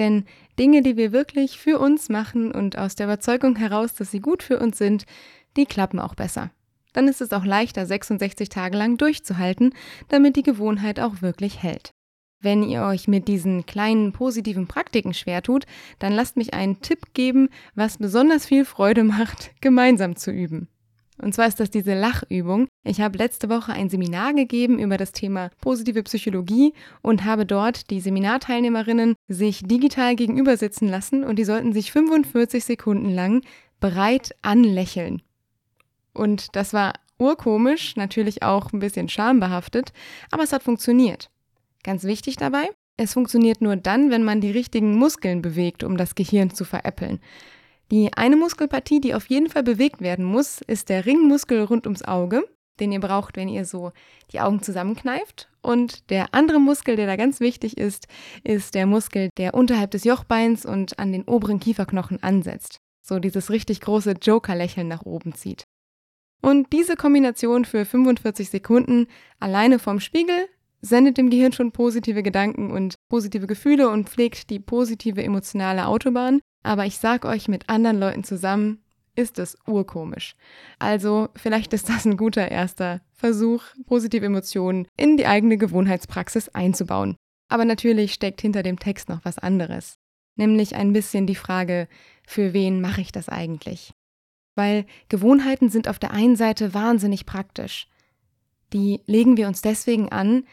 Denn 0.00 0.24
Dinge, 0.58 0.80
die 0.80 0.96
wir 0.96 1.12
wirklich 1.12 1.60
für 1.60 1.78
uns 1.78 2.08
machen 2.08 2.50
und 2.50 2.78
aus 2.78 2.94
der 2.94 3.06
Überzeugung 3.06 3.54
heraus, 3.56 3.94
dass 3.94 4.10
sie 4.10 4.20
gut 4.20 4.42
für 4.42 4.58
uns 4.58 4.78
sind, 4.78 5.04
die 5.58 5.66
klappen 5.66 6.00
auch 6.00 6.14
besser. 6.14 6.50
Dann 6.94 7.06
ist 7.06 7.20
es 7.20 7.32
auch 7.32 7.44
leichter, 7.44 7.84
66 7.84 8.48
Tage 8.48 8.78
lang 8.78 8.96
durchzuhalten, 8.96 9.74
damit 10.08 10.36
die 10.36 10.42
Gewohnheit 10.42 11.00
auch 11.00 11.20
wirklich 11.20 11.62
hält. 11.62 11.90
Wenn 12.40 12.62
ihr 12.62 12.82
euch 12.84 13.08
mit 13.08 13.28
diesen 13.28 13.66
kleinen 13.66 14.12
positiven 14.12 14.66
Praktiken 14.66 15.12
schwer 15.12 15.42
tut, 15.42 15.66
dann 15.98 16.14
lasst 16.14 16.38
mich 16.38 16.54
einen 16.54 16.80
Tipp 16.80 17.12
geben, 17.12 17.50
was 17.74 17.98
besonders 17.98 18.46
viel 18.46 18.64
Freude 18.64 19.04
macht, 19.04 19.50
gemeinsam 19.60 20.16
zu 20.16 20.30
üben. 20.30 20.68
Und 21.20 21.34
zwar 21.34 21.46
ist 21.46 21.60
das 21.60 21.70
diese 21.70 21.94
Lachübung. 21.94 22.68
Ich 22.84 23.00
habe 23.00 23.18
letzte 23.18 23.48
Woche 23.48 23.72
ein 23.72 23.90
Seminar 23.90 24.32
gegeben 24.34 24.78
über 24.78 24.96
das 24.96 25.12
Thema 25.12 25.50
positive 25.60 26.02
Psychologie 26.02 26.72
und 27.02 27.24
habe 27.24 27.44
dort 27.44 27.90
die 27.90 28.00
Seminarteilnehmerinnen 28.00 29.14
sich 29.28 29.62
digital 29.62 30.16
gegenüber 30.16 30.56
sitzen 30.56 30.88
lassen 30.88 31.24
und 31.24 31.38
die 31.38 31.44
sollten 31.44 31.72
sich 31.72 31.92
45 31.92 32.64
Sekunden 32.64 33.10
lang 33.10 33.42
breit 33.80 34.34
anlächeln. 34.42 35.22
Und 36.12 36.56
das 36.56 36.72
war 36.72 36.94
urkomisch, 37.18 37.96
natürlich 37.96 38.42
auch 38.42 38.72
ein 38.72 38.78
bisschen 38.78 39.08
schambehaftet, 39.08 39.92
aber 40.30 40.42
es 40.42 40.52
hat 40.52 40.62
funktioniert. 40.62 41.30
Ganz 41.82 42.04
wichtig 42.04 42.36
dabei, 42.36 42.70
es 42.96 43.12
funktioniert 43.14 43.60
nur 43.60 43.76
dann, 43.76 44.10
wenn 44.10 44.24
man 44.24 44.40
die 44.40 44.50
richtigen 44.50 44.94
Muskeln 44.94 45.40
bewegt, 45.42 45.84
um 45.84 45.96
das 45.96 46.14
Gehirn 46.14 46.50
zu 46.50 46.64
veräppeln. 46.64 47.20
Die 47.90 48.12
eine 48.14 48.36
Muskelpartie, 48.36 49.00
die 49.00 49.14
auf 49.14 49.26
jeden 49.26 49.48
Fall 49.48 49.64
bewegt 49.64 50.00
werden 50.00 50.24
muss, 50.24 50.60
ist 50.60 50.88
der 50.88 51.06
Ringmuskel 51.06 51.62
rund 51.64 51.86
ums 51.86 52.02
Auge, 52.02 52.44
den 52.78 52.92
ihr 52.92 53.00
braucht, 53.00 53.36
wenn 53.36 53.48
ihr 53.48 53.64
so 53.64 53.90
die 54.32 54.40
Augen 54.40 54.62
zusammenkneift. 54.62 55.48
Und 55.60 56.08
der 56.10 56.32
andere 56.32 56.60
Muskel, 56.60 56.96
der 56.96 57.06
da 57.06 57.16
ganz 57.16 57.40
wichtig 57.40 57.76
ist, 57.76 58.06
ist 58.44 58.74
der 58.74 58.86
Muskel, 58.86 59.30
der 59.36 59.54
unterhalb 59.54 59.90
des 59.90 60.04
Jochbeins 60.04 60.64
und 60.64 60.98
an 60.98 61.12
den 61.12 61.24
oberen 61.24 61.58
Kieferknochen 61.58 62.22
ansetzt. 62.22 62.78
So 63.02 63.18
dieses 63.18 63.50
richtig 63.50 63.80
große 63.80 64.12
Joker-Lächeln 64.22 64.86
nach 64.86 65.04
oben 65.04 65.34
zieht. 65.34 65.64
Und 66.42 66.72
diese 66.72 66.96
Kombination 66.96 67.64
für 67.64 67.84
45 67.84 68.50
Sekunden 68.50 69.08
alleine 69.40 69.78
vorm 69.78 70.00
Spiegel 70.00 70.46
sendet 70.80 71.18
dem 71.18 71.28
Gehirn 71.28 71.52
schon 71.52 71.72
positive 71.72 72.22
Gedanken 72.22 72.70
und 72.70 72.94
positive 73.10 73.46
Gefühle 73.46 73.90
und 73.90 74.08
pflegt 74.08 74.48
die 74.48 74.60
positive 74.60 75.22
emotionale 75.22 75.86
Autobahn. 75.86 76.40
Aber 76.62 76.86
ich 76.86 76.98
sag 76.98 77.24
euch, 77.24 77.48
mit 77.48 77.68
anderen 77.68 77.98
Leuten 77.98 78.24
zusammen 78.24 78.82
ist 79.16 79.38
es 79.38 79.56
urkomisch. 79.66 80.34
Also 80.78 81.28
vielleicht 81.36 81.72
ist 81.72 81.88
das 81.88 82.04
ein 82.04 82.16
guter 82.16 82.50
erster 82.50 83.00
Versuch, 83.12 83.62
positive 83.86 84.24
Emotionen 84.24 84.86
in 84.96 85.16
die 85.16 85.26
eigene 85.26 85.56
Gewohnheitspraxis 85.56 86.48
einzubauen. 86.50 87.16
Aber 87.48 87.64
natürlich 87.64 88.14
steckt 88.14 88.40
hinter 88.40 88.62
dem 88.62 88.78
Text 88.78 89.08
noch 89.08 89.24
was 89.24 89.38
anderes. 89.38 89.94
Nämlich 90.36 90.74
ein 90.76 90.92
bisschen 90.92 91.26
die 91.26 91.34
Frage, 91.34 91.88
für 92.26 92.52
wen 92.52 92.80
mache 92.80 93.00
ich 93.00 93.12
das 93.12 93.28
eigentlich? 93.28 93.92
Weil 94.54 94.86
Gewohnheiten 95.08 95.68
sind 95.68 95.88
auf 95.88 95.98
der 95.98 96.12
einen 96.12 96.36
Seite 96.36 96.72
wahnsinnig 96.74 97.26
praktisch. 97.26 97.88
Die 98.72 99.00
legen 99.06 99.36
wir 99.36 99.48
uns 99.48 99.62
deswegen 99.62 100.10
an, 100.10 100.44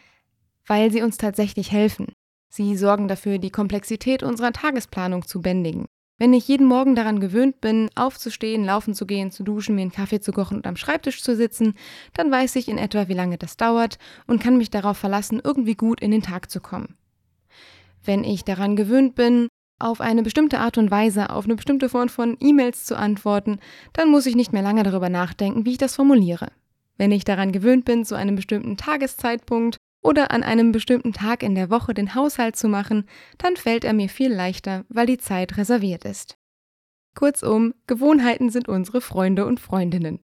weil 0.65 0.91
sie 0.91 1.03
uns 1.03 1.17
tatsächlich 1.17 1.71
helfen. 1.71 2.07
Sie 2.49 2.75
sorgen 2.75 3.07
dafür, 3.07 3.37
die 3.37 3.51
Komplexität 3.51 4.23
unserer 4.23 4.51
Tagesplanung 4.51 5.25
zu 5.25 5.41
bändigen. 5.41 5.85
Wenn 6.19 6.33
ich 6.33 6.47
jeden 6.47 6.65
Morgen 6.65 6.95
daran 6.95 7.19
gewöhnt 7.19 7.62
bin, 7.62 7.89
aufzustehen, 7.95 8.65
laufen 8.65 8.95
zu 8.95 9.05
gehen, 9.05 9.29
zu 9.31 9.43
duschen, 9.43 9.75
mir 9.75 9.81
einen 9.81 9.91
Kaffee 9.91 10.19
zu 10.19 10.31
kochen 10.31 10.57
und 10.57 10.65
am 10.65 10.75
Schreibtisch 10.75 11.21
zu 11.21 11.36
sitzen, 11.36 11.75
dann 12.13 12.31
weiß 12.31 12.55
ich 12.55 12.67
in 12.67 12.79
etwa, 12.79 13.07
wie 13.07 13.13
lange 13.13 13.38
das 13.38 13.55
dauert 13.55 14.00
und 14.25 14.41
kann 14.41 14.57
mich 14.57 14.71
darauf 14.71 14.97
verlassen, 14.97 15.41
irgendwie 15.43 15.75
gut 15.75 16.01
in 16.01 16.09
den 16.09 16.24
Tag 16.24 16.50
zu 16.50 16.59
kommen. 16.59 16.97
Wenn 18.03 18.24
ich 18.24 18.43
daran 18.43 18.75
gewöhnt 18.75 19.13
bin, 19.13 19.47
auf 19.79 20.01
eine 20.01 20.24
bestimmte 20.24 20.59
Art 20.59 20.79
und 20.79 20.89
Weise 20.89 21.29
auf 21.29 21.45
eine 21.45 21.55
bestimmte 21.55 21.88
Form 21.88 22.09
von 22.09 22.36
E-Mails 22.39 22.86
zu 22.86 22.97
antworten, 22.97 23.59
dann 23.93 24.09
muss 24.09 24.25
ich 24.25 24.36
nicht 24.36 24.53
mehr 24.53 24.63
lange 24.63 24.81
darüber 24.81 25.09
nachdenken, 25.09 25.65
wie 25.65 25.74
ich 25.74 25.77
das 25.77 25.95
formuliere. 25.95 26.47
Wenn 26.97 27.12
ich 27.12 27.25
daran 27.25 27.51
gewöhnt 27.51 27.86
bin, 27.86 28.05
zu 28.05 28.15
einem 28.15 28.36
bestimmten 28.36 28.75
Tageszeitpunkt 28.75 29.77
oder 30.07 30.31
an 30.31 30.41
einem 30.41 30.71
bestimmten 30.71 31.11
Tag 31.11 31.43
in 31.43 31.53
der 31.53 31.69
Woche 31.69 31.93
den 31.93 32.15
Haushalt 32.15 32.55
zu 32.55 32.69
machen, 32.69 33.09
dann 33.37 33.57
fällt 33.57 33.83
er 33.83 33.91
mir 33.91 34.07
viel 34.07 34.33
leichter, 34.33 34.85
weil 34.87 35.05
die 35.05 35.17
Zeit 35.17 35.57
reserviert 35.57 36.05
ist. 36.05 36.37
Kurzum, 37.13 37.73
Gewohnheiten 37.87 38.49
sind 38.49 38.69
unsere 38.69 39.01
Freunde 39.01 39.45
und 39.45 39.59
Freundinnen. 39.59 40.21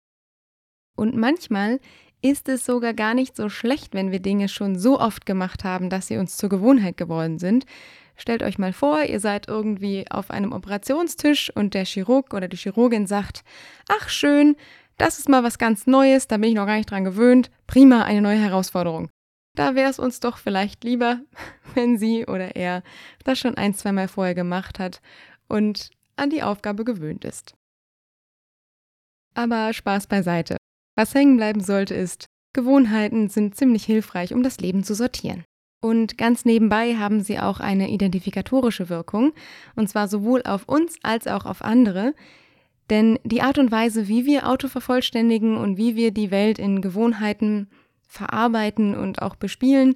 Und 0.96 1.14
manchmal 1.14 1.78
ist 2.22 2.48
es 2.48 2.64
sogar 2.64 2.94
gar 2.94 3.12
nicht 3.12 3.36
so 3.36 3.50
schlecht, 3.50 3.92
wenn 3.92 4.12
wir 4.12 4.20
Dinge 4.20 4.48
schon 4.48 4.78
so 4.78 4.98
oft 4.98 5.26
gemacht 5.26 5.62
haben, 5.62 5.90
dass 5.90 6.06
sie 6.06 6.16
uns 6.16 6.38
zur 6.38 6.48
Gewohnheit 6.48 6.96
geworden 6.96 7.38
sind. 7.38 7.66
Stellt 8.16 8.42
euch 8.42 8.56
mal 8.56 8.72
vor, 8.72 9.02
ihr 9.02 9.20
seid 9.20 9.46
irgendwie 9.46 10.06
auf 10.10 10.30
einem 10.30 10.52
Operationstisch 10.52 11.54
und 11.54 11.74
der 11.74 11.84
Chirurg 11.84 12.32
oder 12.32 12.48
die 12.48 12.56
Chirurgin 12.56 13.06
sagt, 13.06 13.44
ach 13.90 14.08
schön, 14.08 14.56
das 14.96 15.18
ist 15.18 15.28
mal 15.28 15.44
was 15.44 15.58
ganz 15.58 15.86
Neues, 15.86 16.28
da 16.28 16.38
bin 16.38 16.48
ich 16.48 16.54
noch 16.54 16.64
gar 16.64 16.78
nicht 16.78 16.90
dran 16.90 17.04
gewöhnt, 17.04 17.50
prima, 17.66 18.04
eine 18.04 18.22
neue 18.22 18.38
Herausforderung. 18.38 19.10
Da 19.56 19.74
wäre 19.74 19.90
es 19.90 19.98
uns 19.98 20.20
doch 20.20 20.38
vielleicht 20.38 20.84
lieber, 20.84 21.20
wenn 21.74 21.98
sie 21.98 22.26
oder 22.26 22.54
er 22.54 22.84
das 23.24 23.40
schon 23.40 23.56
ein, 23.56 23.74
zweimal 23.74 24.06
vorher 24.06 24.36
gemacht 24.36 24.78
hat 24.78 25.00
und 25.48 25.90
an 26.14 26.30
die 26.30 26.42
Aufgabe 26.44 26.84
gewöhnt 26.84 27.24
ist. 27.24 27.54
Aber 29.34 29.72
Spaß 29.72 30.06
beiseite. 30.06 30.56
Was 30.96 31.14
hängen 31.14 31.36
bleiben 31.36 31.60
sollte 31.60 31.94
ist, 31.94 32.26
Gewohnheiten 32.54 33.28
sind 33.28 33.54
ziemlich 33.54 33.84
hilfreich, 33.84 34.32
um 34.32 34.42
das 34.42 34.60
Leben 34.60 34.82
zu 34.82 34.94
sortieren. 34.94 35.44
Und 35.82 36.16
ganz 36.16 36.46
nebenbei 36.46 36.96
haben 36.96 37.20
sie 37.20 37.38
auch 37.38 37.60
eine 37.60 37.90
identifikatorische 37.90 38.88
Wirkung, 38.88 39.32
und 39.74 39.88
zwar 39.88 40.08
sowohl 40.08 40.42
auf 40.42 40.66
uns 40.66 40.96
als 41.02 41.26
auch 41.26 41.44
auf 41.44 41.62
andere. 41.62 42.14
Denn 42.88 43.18
die 43.24 43.42
Art 43.42 43.58
und 43.58 43.70
Weise, 43.70 44.08
wie 44.08 44.24
wir 44.24 44.48
Auto 44.48 44.68
vervollständigen 44.68 45.56
und 45.56 45.76
wie 45.76 45.96
wir 45.96 46.12
die 46.12 46.30
Welt 46.30 46.58
in 46.58 46.80
Gewohnheiten 46.80 47.68
verarbeiten 48.06 48.96
und 48.96 49.22
auch 49.22 49.36
bespielen, 49.36 49.94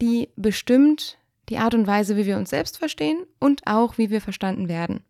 die 0.00 0.28
bestimmt 0.36 1.18
die 1.48 1.58
Art 1.58 1.74
und 1.74 1.86
Weise, 1.86 2.16
wie 2.16 2.26
wir 2.26 2.36
uns 2.36 2.50
selbst 2.50 2.78
verstehen 2.78 3.24
und 3.38 3.62
auch 3.66 3.98
wie 3.98 4.10
wir 4.10 4.20
verstanden 4.20 4.68
werden. 4.68 5.04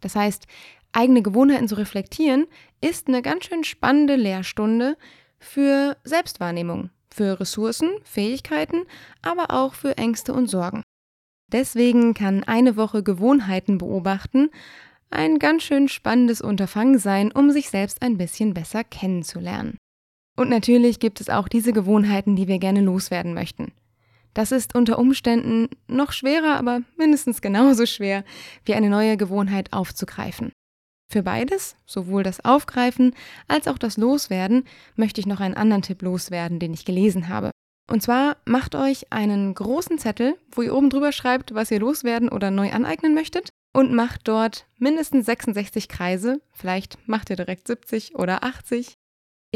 Das 0.00 0.16
heißt, 0.16 0.46
eigene 0.92 1.22
Gewohnheiten 1.22 1.68
zu 1.68 1.76
reflektieren, 1.76 2.46
ist 2.80 3.08
eine 3.08 3.22
ganz 3.22 3.44
schön 3.44 3.64
spannende 3.64 4.16
Lehrstunde 4.16 4.96
für 5.38 5.96
Selbstwahrnehmung, 6.04 6.90
für 7.10 7.38
Ressourcen, 7.40 7.90
Fähigkeiten, 8.02 8.82
aber 9.22 9.50
auch 9.50 9.74
für 9.74 9.96
Ängste 9.96 10.32
und 10.32 10.48
Sorgen. 10.48 10.82
Deswegen 11.52 12.14
kann 12.14 12.44
eine 12.44 12.76
Woche 12.76 13.02
Gewohnheiten 13.02 13.78
beobachten 13.78 14.50
ein 15.10 15.38
ganz 15.38 15.62
schön 15.62 15.88
spannendes 15.88 16.40
Unterfangen 16.40 16.98
sein, 16.98 17.32
um 17.32 17.50
sich 17.50 17.70
selbst 17.70 18.02
ein 18.02 18.18
bisschen 18.18 18.54
besser 18.54 18.84
kennenzulernen. 18.84 19.78
Und 20.36 20.50
natürlich 20.50 21.00
gibt 21.00 21.20
es 21.20 21.30
auch 21.30 21.48
diese 21.48 21.72
Gewohnheiten, 21.72 22.36
die 22.36 22.46
wir 22.46 22.58
gerne 22.58 22.82
loswerden 22.82 23.34
möchten. 23.34 23.72
Das 24.34 24.52
ist 24.52 24.74
unter 24.74 24.98
Umständen 24.98 25.70
noch 25.88 26.12
schwerer, 26.12 26.58
aber 26.58 26.82
mindestens 26.98 27.40
genauso 27.40 27.86
schwer, 27.86 28.22
wie 28.66 28.74
eine 28.74 28.90
neue 28.90 29.16
Gewohnheit 29.16 29.72
aufzugreifen. 29.72 30.52
Für 31.10 31.22
beides, 31.22 31.76
sowohl 31.86 32.22
das 32.22 32.44
Aufgreifen 32.44 33.14
als 33.48 33.66
auch 33.66 33.78
das 33.78 33.96
Loswerden, 33.96 34.64
möchte 34.94 35.20
ich 35.20 35.26
noch 35.26 35.40
einen 35.40 35.54
anderen 35.54 35.82
Tipp 35.82 36.02
loswerden, 36.02 36.58
den 36.58 36.74
ich 36.74 36.84
gelesen 36.84 37.28
habe. 37.28 37.50
Und 37.90 38.02
zwar 38.02 38.36
macht 38.44 38.74
euch 38.74 39.12
einen 39.12 39.54
großen 39.54 39.98
Zettel, 39.98 40.36
wo 40.50 40.62
ihr 40.62 40.74
oben 40.74 40.90
drüber 40.90 41.12
schreibt, 41.12 41.54
was 41.54 41.70
ihr 41.70 41.78
loswerden 41.78 42.28
oder 42.28 42.50
neu 42.50 42.72
aneignen 42.72 43.14
möchtet 43.14 43.48
und 43.72 43.94
macht 43.94 44.26
dort 44.28 44.66
mindestens 44.78 45.26
66 45.26 45.88
Kreise, 45.88 46.40
vielleicht 46.52 46.98
macht 47.08 47.30
ihr 47.30 47.36
direkt 47.36 47.68
70 47.68 48.16
oder 48.16 48.42
80, 48.42 48.94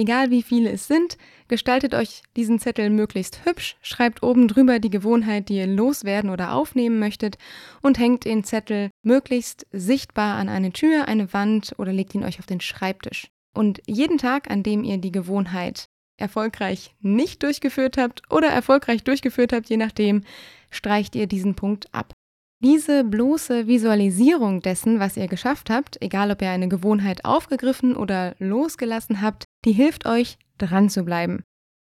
Egal 0.00 0.30
wie 0.30 0.42
viele 0.42 0.70
es 0.70 0.86
sind, 0.86 1.18
gestaltet 1.46 1.94
euch 1.94 2.22
diesen 2.34 2.58
Zettel 2.58 2.88
möglichst 2.88 3.44
hübsch, 3.44 3.76
schreibt 3.82 4.22
oben 4.22 4.48
drüber 4.48 4.78
die 4.78 4.88
Gewohnheit, 4.88 5.50
die 5.50 5.56
ihr 5.56 5.66
loswerden 5.66 6.30
oder 6.30 6.54
aufnehmen 6.54 6.98
möchtet 6.98 7.36
und 7.82 7.98
hängt 7.98 8.24
den 8.24 8.42
Zettel 8.42 8.88
möglichst 9.02 9.66
sichtbar 9.72 10.36
an 10.36 10.48
eine 10.48 10.72
Tür, 10.72 11.06
eine 11.06 11.34
Wand 11.34 11.74
oder 11.76 11.92
legt 11.92 12.14
ihn 12.14 12.24
euch 12.24 12.38
auf 12.38 12.46
den 12.46 12.62
Schreibtisch. 12.62 13.28
Und 13.54 13.82
jeden 13.86 14.16
Tag, 14.16 14.50
an 14.50 14.62
dem 14.62 14.84
ihr 14.84 14.96
die 14.96 15.12
Gewohnheit 15.12 15.84
erfolgreich 16.16 16.94
nicht 17.00 17.42
durchgeführt 17.42 17.98
habt 17.98 18.22
oder 18.30 18.48
erfolgreich 18.48 19.04
durchgeführt 19.04 19.52
habt, 19.52 19.68
je 19.68 19.76
nachdem, 19.76 20.22
streicht 20.70 21.14
ihr 21.14 21.26
diesen 21.26 21.56
Punkt 21.56 21.92
ab. 21.92 22.14
Diese 22.62 23.04
bloße 23.04 23.66
Visualisierung 23.66 24.62
dessen, 24.62 24.98
was 24.98 25.18
ihr 25.18 25.28
geschafft 25.28 25.68
habt, 25.68 26.00
egal 26.00 26.30
ob 26.30 26.40
ihr 26.40 26.48
eine 26.48 26.68
Gewohnheit 26.68 27.26
aufgegriffen 27.26 27.96
oder 27.96 28.34
losgelassen 28.38 29.20
habt, 29.20 29.44
die 29.64 29.72
hilft 29.72 30.06
euch, 30.06 30.38
dran 30.58 30.88
zu 30.88 31.04
bleiben. 31.04 31.42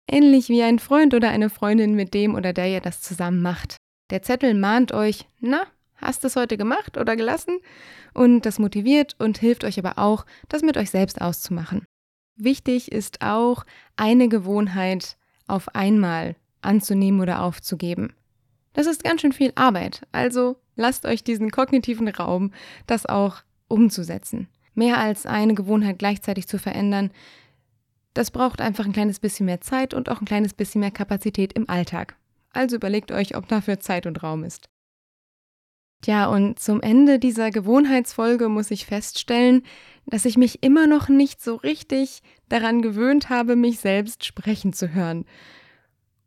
Ähnlich 0.09 0.49
wie 0.49 0.63
ein 0.63 0.79
Freund 0.79 1.13
oder 1.13 1.29
eine 1.29 1.49
Freundin, 1.49 1.95
mit 1.95 2.13
dem 2.13 2.35
oder 2.35 2.53
der 2.53 2.69
ihr 2.69 2.81
das 2.81 3.01
zusammen 3.01 3.41
macht. 3.41 3.77
Der 4.09 4.21
Zettel 4.21 4.53
mahnt 4.53 4.91
euch, 4.91 5.27
na, 5.39 5.65
hast 5.95 6.23
du 6.23 6.27
es 6.27 6.35
heute 6.35 6.57
gemacht 6.57 6.97
oder 6.97 7.15
gelassen? 7.15 7.59
Und 8.13 8.41
das 8.41 8.59
motiviert 8.59 9.15
und 9.19 9.37
hilft 9.37 9.63
euch 9.63 9.79
aber 9.79 9.97
auch, 9.97 10.25
das 10.49 10.61
mit 10.61 10.77
euch 10.77 10.91
selbst 10.91 11.21
auszumachen. 11.21 11.85
Wichtig 12.35 12.91
ist 12.91 13.21
auch, 13.21 13.65
eine 13.95 14.27
Gewohnheit 14.27 15.17
auf 15.47 15.73
einmal 15.75 16.35
anzunehmen 16.61 17.21
oder 17.21 17.41
aufzugeben. 17.41 18.13
Das 18.73 18.87
ist 18.87 19.03
ganz 19.03 19.21
schön 19.21 19.33
viel 19.33 19.53
Arbeit, 19.55 20.01
also 20.11 20.57
lasst 20.75 21.05
euch 21.05 21.23
diesen 21.23 21.51
kognitiven 21.51 22.07
Raum, 22.07 22.51
das 22.87 23.05
auch 23.05 23.43
umzusetzen. 23.67 24.47
Mehr 24.73 24.97
als 24.97 25.27
eine 25.27 25.53
Gewohnheit 25.53 25.99
gleichzeitig 25.99 26.47
zu 26.47 26.57
verändern, 26.57 27.11
das 28.13 28.31
braucht 28.31 28.61
einfach 28.61 28.85
ein 28.85 28.93
kleines 28.93 29.19
bisschen 29.19 29.45
mehr 29.45 29.61
Zeit 29.61 29.93
und 29.93 30.09
auch 30.09 30.21
ein 30.21 30.25
kleines 30.25 30.53
bisschen 30.53 30.81
mehr 30.81 30.91
Kapazität 30.91 31.53
im 31.53 31.69
Alltag. 31.69 32.15
Also 32.51 32.75
überlegt 32.75 33.11
euch, 33.11 33.35
ob 33.35 33.47
dafür 33.47 33.79
Zeit 33.79 34.05
und 34.05 34.21
Raum 34.21 34.43
ist. 34.43 34.69
Tja, 36.01 36.25
und 36.25 36.59
zum 36.59 36.81
Ende 36.81 37.17
dieser 37.17 37.49
Gewohnheitsfolge 37.49 38.49
muss 38.49 38.71
ich 38.71 38.85
feststellen, 38.85 39.63
dass 40.05 40.25
ich 40.25 40.37
mich 40.37 40.61
immer 40.61 40.85
noch 40.85 41.07
nicht 41.07 41.41
so 41.41 41.55
richtig 41.55 42.21
daran 42.49 42.81
gewöhnt 42.81 43.29
habe, 43.29 43.55
mich 43.55 43.79
selbst 43.79 44.25
sprechen 44.25 44.73
zu 44.73 44.93
hören. 44.93 45.25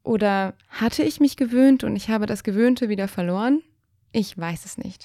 Oder 0.02 0.54
hatte 0.68 1.02
ich 1.02 1.20
mich 1.20 1.36
gewöhnt 1.36 1.84
und 1.84 1.94
ich 1.94 2.08
habe 2.08 2.26
das 2.26 2.42
Gewöhnte 2.42 2.88
wieder 2.88 3.06
verloren? 3.06 3.62
Ich 4.12 4.36
weiß 4.38 4.64
es 4.64 4.78
nicht. 4.78 5.04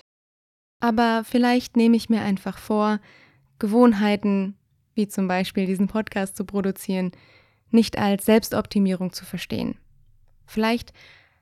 Aber 0.80 1.24
vielleicht 1.26 1.76
nehme 1.76 1.98
ich 1.98 2.10
mir 2.10 2.22
einfach 2.22 2.58
vor, 2.58 3.02
Gewohnheiten, 3.60 4.56
wie 4.94 5.08
zum 5.08 5.28
Beispiel 5.28 5.66
diesen 5.66 5.88
Podcast 5.88 6.36
zu 6.36 6.46
produzieren, 6.46 7.12
nicht 7.70 7.98
als 7.98 8.26
Selbstoptimierung 8.26 9.14
zu 9.14 9.26
verstehen. 9.26 9.78
Vielleicht 10.46 10.94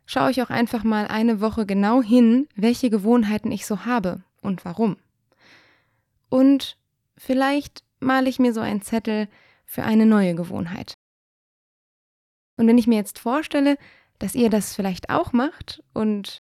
schaue 0.06 0.32
ich 0.32 0.41
auch 0.41 0.50
einfach 0.50 0.84
mal 0.84 1.08
eine 1.08 1.41
Woche 1.41 1.65
genau 1.65 2.01
hin, 2.01 2.48
welche 2.56 2.89
Gewohnheiten 2.89 3.51
ich 3.51 3.65
so 3.65 3.86
habe 3.86 4.24
und 4.41 4.65
warum. 4.65 4.98
Und 6.29 6.77
vielleicht 7.18 7.84
male 8.00 8.29
ich 8.29 8.39
mir 8.39 8.53
so 8.53 8.62
einen 8.62 8.82
Zettel 8.82 9.27
für 9.65 9.84
eine 9.84 10.06
neue 10.06 10.36
Gewohnheit. 10.36 10.94
Und 12.58 12.68
wenn 12.68 12.77
ich 12.77 12.88
mir 12.88 12.96
jetzt 12.96 13.20
vorstelle, 13.20 13.77
dass 14.20 14.36
ihr 14.36 14.50
das 14.50 14.75
vielleicht 14.75 15.10
auch 15.10 15.32
macht 15.32 15.82
und 15.94 16.39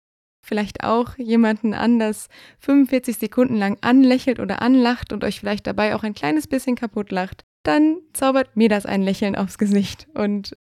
vielleicht 0.48 0.82
auch 0.82 1.16
jemanden 1.18 1.74
anders 1.74 2.28
45 2.60 3.18
Sekunden 3.18 3.56
lang 3.56 3.78
anlächelt 3.82 4.40
oder 4.40 4.62
anlacht 4.62 5.12
und 5.12 5.22
euch 5.22 5.40
vielleicht 5.40 5.66
dabei 5.66 5.94
auch 5.94 6.02
ein 6.02 6.14
kleines 6.14 6.46
bisschen 6.46 6.74
kaputt 6.74 7.12
lacht, 7.12 7.44
dann 7.62 7.98
zaubert 8.14 8.56
mir 8.56 8.68
das 8.68 8.86
ein 8.86 9.02
Lächeln 9.02 9.36
aufs 9.36 9.58
Gesicht. 9.58 10.08
Und 10.14 10.56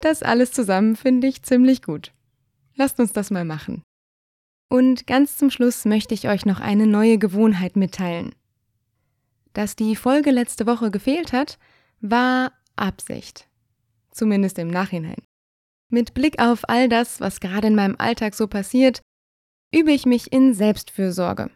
das 0.00 0.22
alles 0.22 0.52
zusammen 0.52 0.96
finde 0.96 1.28
ich 1.28 1.42
ziemlich 1.42 1.82
gut. 1.82 2.12
Lasst 2.74 2.98
uns 2.98 3.12
das 3.12 3.30
mal 3.30 3.44
machen. 3.44 3.82
Und 4.68 5.06
ganz 5.06 5.36
zum 5.36 5.50
Schluss 5.50 5.84
möchte 5.84 6.14
ich 6.14 6.28
euch 6.28 6.46
noch 6.46 6.60
eine 6.60 6.86
neue 6.86 7.18
Gewohnheit 7.18 7.76
mitteilen. 7.76 8.34
Dass 9.52 9.76
die 9.76 9.96
Folge 9.96 10.30
letzte 10.30 10.66
Woche 10.66 10.90
gefehlt 10.90 11.32
hat, 11.32 11.58
war 12.00 12.52
Absicht. 12.76 13.48
Zumindest 14.10 14.58
im 14.58 14.68
Nachhinein. 14.68 15.22
Mit 15.88 16.14
Blick 16.14 16.40
auf 16.40 16.68
all 16.68 16.88
das, 16.88 17.20
was 17.20 17.40
gerade 17.40 17.66
in 17.66 17.74
meinem 17.74 17.96
Alltag 17.98 18.34
so 18.34 18.46
passiert, 18.46 19.02
übe 19.72 19.92
ich 19.92 20.06
mich 20.06 20.32
in 20.32 20.54
Selbstfürsorge. 20.54 21.50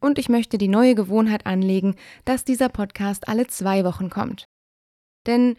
Und 0.00 0.18
ich 0.18 0.28
möchte 0.28 0.58
die 0.58 0.68
neue 0.68 0.94
Gewohnheit 0.94 1.46
anlegen, 1.46 1.96
dass 2.24 2.44
dieser 2.44 2.68
Podcast 2.68 3.28
alle 3.28 3.46
zwei 3.46 3.84
Wochen 3.84 4.10
kommt. 4.10 4.46
Denn 5.26 5.56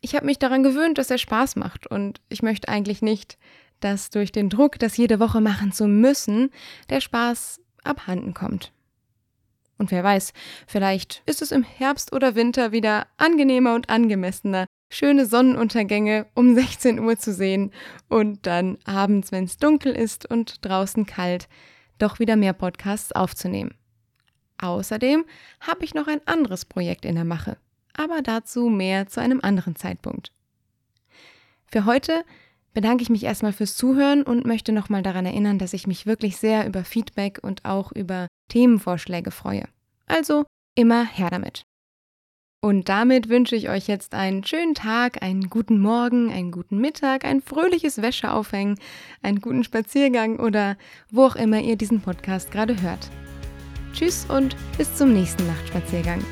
ich 0.00 0.14
habe 0.14 0.26
mich 0.26 0.38
daran 0.38 0.62
gewöhnt, 0.62 0.98
dass 0.98 1.10
er 1.10 1.18
Spaß 1.18 1.56
macht 1.56 1.86
und 1.86 2.20
ich 2.28 2.42
möchte 2.42 2.68
eigentlich 2.68 3.02
nicht, 3.02 3.38
dass 3.80 4.10
durch 4.10 4.32
den 4.32 4.50
Druck, 4.50 4.78
das 4.78 4.96
jede 4.96 5.20
Woche 5.20 5.40
machen 5.40 5.72
zu 5.72 5.86
müssen, 5.86 6.50
der 6.90 7.00
Spaß 7.00 7.60
abhanden 7.84 8.34
kommt. 8.34 8.72
Und 9.78 9.92
wer 9.92 10.02
weiß, 10.02 10.32
vielleicht 10.66 11.22
ist 11.26 11.40
es 11.40 11.52
im 11.52 11.62
Herbst 11.62 12.12
oder 12.12 12.34
Winter 12.34 12.72
wieder 12.72 13.06
angenehmer 13.16 13.74
und 13.74 13.88
angemessener, 13.88 14.66
schöne 14.88 15.26
Sonnenuntergänge 15.26 16.26
um 16.34 16.54
16 16.56 16.98
Uhr 16.98 17.18
zu 17.18 17.32
sehen 17.32 17.72
und 18.08 18.46
dann 18.46 18.78
abends, 18.84 19.32
wenn 19.32 19.44
es 19.44 19.58
dunkel 19.58 19.94
ist 19.94 20.30
und 20.30 20.64
draußen 20.64 21.06
kalt, 21.06 21.48
doch 21.98 22.18
wieder 22.18 22.36
mehr 22.36 22.52
Podcasts 22.52 23.12
aufzunehmen. 23.12 23.74
Außerdem 24.60 25.24
habe 25.60 25.84
ich 25.84 25.94
noch 25.94 26.08
ein 26.08 26.20
anderes 26.26 26.64
Projekt 26.64 27.04
in 27.04 27.14
der 27.14 27.24
Mache, 27.24 27.56
aber 27.94 28.22
dazu 28.22 28.68
mehr 28.68 29.06
zu 29.06 29.20
einem 29.20 29.40
anderen 29.40 29.76
Zeitpunkt. 29.76 30.32
Für 31.66 31.84
heute 31.84 32.24
bedanke 32.74 33.02
ich 33.02 33.10
mich 33.10 33.24
erstmal 33.24 33.52
fürs 33.52 33.76
Zuhören 33.76 34.22
und 34.22 34.46
möchte 34.46 34.72
nochmal 34.72 35.02
daran 35.02 35.26
erinnern, 35.26 35.58
dass 35.58 35.72
ich 35.72 35.86
mich 35.86 36.06
wirklich 36.06 36.36
sehr 36.36 36.66
über 36.66 36.84
Feedback 36.84 37.38
und 37.42 37.64
auch 37.64 37.92
über 37.92 38.28
Themenvorschläge 38.48 39.30
freue. 39.30 39.64
Also 40.06 40.44
immer 40.74 41.04
her 41.04 41.30
damit. 41.30 41.62
Und 42.60 42.88
damit 42.88 43.28
wünsche 43.28 43.54
ich 43.54 43.68
euch 43.68 43.86
jetzt 43.86 44.14
einen 44.14 44.42
schönen 44.42 44.74
Tag, 44.74 45.22
einen 45.22 45.48
guten 45.48 45.80
Morgen, 45.80 46.32
einen 46.32 46.50
guten 46.50 46.78
Mittag, 46.78 47.24
ein 47.24 47.40
fröhliches 47.40 48.02
Wäscheaufhängen, 48.02 48.80
einen 49.22 49.40
guten 49.40 49.62
Spaziergang 49.62 50.40
oder 50.40 50.76
wo 51.10 51.24
auch 51.24 51.36
immer 51.36 51.60
ihr 51.60 51.76
diesen 51.76 52.00
Podcast 52.00 52.50
gerade 52.50 52.80
hört. 52.82 53.10
Tschüss 53.92 54.26
und 54.28 54.56
bis 54.76 54.92
zum 54.96 55.12
nächsten 55.12 55.46
Nachtspaziergang. 55.46 56.24